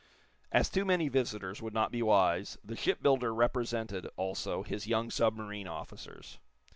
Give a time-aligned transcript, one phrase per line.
[0.51, 5.67] As too many visitors would not be wise the shipbuilder represented, also, his young submarine
[5.67, 6.39] officers.